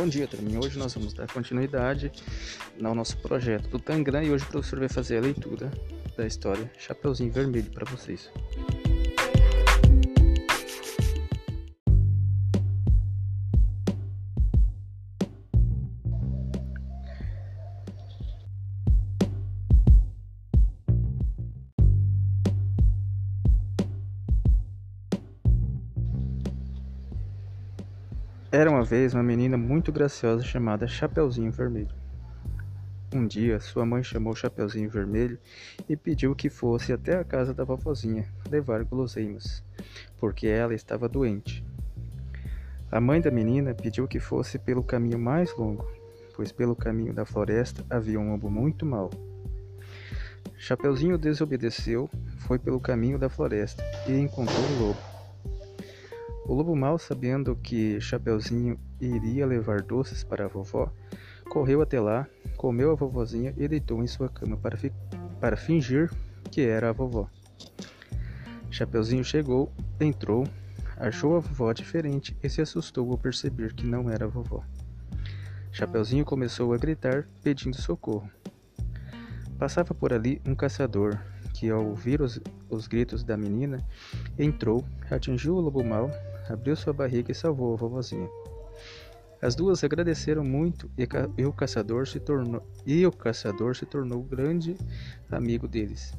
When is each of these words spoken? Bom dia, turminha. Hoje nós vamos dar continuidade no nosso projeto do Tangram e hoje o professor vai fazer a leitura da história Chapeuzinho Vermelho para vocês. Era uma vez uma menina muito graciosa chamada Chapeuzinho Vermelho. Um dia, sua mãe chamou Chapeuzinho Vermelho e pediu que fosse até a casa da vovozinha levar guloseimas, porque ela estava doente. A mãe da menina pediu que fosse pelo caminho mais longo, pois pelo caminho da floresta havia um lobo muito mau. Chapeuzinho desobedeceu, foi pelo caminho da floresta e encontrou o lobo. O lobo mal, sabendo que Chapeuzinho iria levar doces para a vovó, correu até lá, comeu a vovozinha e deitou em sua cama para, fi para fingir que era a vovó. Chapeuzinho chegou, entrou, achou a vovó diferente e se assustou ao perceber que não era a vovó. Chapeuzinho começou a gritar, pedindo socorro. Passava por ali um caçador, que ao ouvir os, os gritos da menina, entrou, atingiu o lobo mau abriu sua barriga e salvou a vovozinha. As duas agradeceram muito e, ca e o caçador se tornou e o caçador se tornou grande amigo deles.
Bom 0.00 0.08
dia, 0.08 0.26
turminha. 0.26 0.58
Hoje 0.58 0.78
nós 0.78 0.94
vamos 0.94 1.12
dar 1.12 1.30
continuidade 1.30 2.10
no 2.78 2.94
nosso 2.94 3.18
projeto 3.18 3.68
do 3.68 3.78
Tangram 3.78 4.22
e 4.22 4.30
hoje 4.30 4.44
o 4.44 4.46
professor 4.46 4.78
vai 4.78 4.88
fazer 4.88 5.18
a 5.18 5.20
leitura 5.20 5.70
da 6.16 6.26
história 6.26 6.72
Chapeuzinho 6.78 7.30
Vermelho 7.30 7.70
para 7.70 7.84
vocês. 7.84 8.30
Era 28.52 28.68
uma 28.68 28.82
vez 28.82 29.14
uma 29.14 29.22
menina 29.22 29.56
muito 29.56 29.92
graciosa 29.92 30.42
chamada 30.42 30.88
Chapeuzinho 30.88 31.52
Vermelho. 31.52 31.94
Um 33.14 33.24
dia, 33.24 33.60
sua 33.60 33.86
mãe 33.86 34.02
chamou 34.02 34.34
Chapeuzinho 34.34 34.90
Vermelho 34.90 35.38
e 35.88 35.96
pediu 35.96 36.34
que 36.34 36.50
fosse 36.50 36.92
até 36.92 37.16
a 37.16 37.22
casa 37.22 37.54
da 37.54 37.62
vovozinha 37.62 38.26
levar 38.50 38.82
guloseimas, 38.82 39.62
porque 40.18 40.48
ela 40.48 40.74
estava 40.74 41.08
doente. 41.08 41.64
A 42.90 43.00
mãe 43.00 43.20
da 43.20 43.30
menina 43.30 43.72
pediu 43.72 44.08
que 44.08 44.18
fosse 44.18 44.58
pelo 44.58 44.82
caminho 44.82 45.18
mais 45.18 45.56
longo, 45.56 45.88
pois 46.34 46.50
pelo 46.50 46.74
caminho 46.74 47.14
da 47.14 47.24
floresta 47.24 47.86
havia 47.88 48.18
um 48.18 48.32
lobo 48.32 48.50
muito 48.50 48.84
mau. 48.84 49.10
Chapeuzinho 50.56 51.16
desobedeceu, 51.16 52.10
foi 52.38 52.58
pelo 52.58 52.80
caminho 52.80 53.16
da 53.16 53.28
floresta 53.28 53.84
e 54.08 54.18
encontrou 54.18 54.58
o 54.58 54.86
lobo. 54.88 55.09
O 56.50 56.54
lobo 56.54 56.74
mal, 56.74 56.98
sabendo 56.98 57.54
que 57.54 58.00
Chapeuzinho 58.00 58.76
iria 59.00 59.46
levar 59.46 59.82
doces 59.82 60.24
para 60.24 60.46
a 60.46 60.48
vovó, 60.48 60.92
correu 61.48 61.80
até 61.80 62.00
lá, 62.00 62.26
comeu 62.56 62.90
a 62.90 62.96
vovozinha 62.96 63.54
e 63.56 63.68
deitou 63.68 64.02
em 64.02 64.08
sua 64.08 64.28
cama 64.28 64.56
para, 64.56 64.76
fi 64.76 64.92
para 65.38 65.56
fingir 65.56 66.10
que 66.50 66.62
era 66.62 66.88
a 66.88 66.92
vovó. 66.92 67.30
Chapeuzinho 68.68 69.22
chegou, 69.22 69.72
entrou, 70.00 70.44
achou 70.96 71.36
a 71.36 71.38
vovó 71.38 71.72
diferente 71.72 72.36
e 72.42 72.48
se 72.48 72.60
assustou 72.60 73.08
ao 73.12 73.16
perceber 73.16 73.72
que 73.72 73.86
não 73.86 74.10
era 74.10 74.24
a 74.24 74.28
vovó. 74.28 74.64
Chapeuzinho 75.70 76.24
começou 76.24 76.74
a 76.74 76.76
gritar, 76.76 77.28
pedindo 77.44 77.80
socorro. 77.80 78.28
Passava 79.56 79.94
por 79.94 80.12
ali 80.12 80.42
um 80.44 80.56
caçador, 80.56 81.16
que 81.54 81.70
ao 81.70 81.86
ouvir 81.86 82.20
os, 82.20 82.40
os 82.68 82.88
gritos 82.88 83.22
da 83.22 83.36
menina, 83.36 83.78
entrou, 84.36 84.84
atingiu 85.08 85.54
o 85.54 85.60
lobo 85.60 85.84
mau 85.84 86.10
abriu 86.52 86.74
sua 86.76 86.92
barriga 86.92 87.30
e 87.30 87.34
salvou 87.34 87.72
a 87.74 87.76
vovozinha. 87.76 88.28
As 89.40 89.54
duas 89.54 89.82
agradeceram 89.82 90.44
muito 90.44 90.90
e, 90.98 91.06
ca 91.06 91.28
e 91.38 91.46
o 91.46 91.52
caçador 91.52 92.06
se 92.06 92.20
tornou 92.20 92.62
e 92.84 93.06
o 93.06 93.12
caçador 93.12 93.74
se 93.74 93.86
tornou 93.86 94.22
grande 94.22 94.76
amigo 95.30 95.66
deles. 95.66 96.12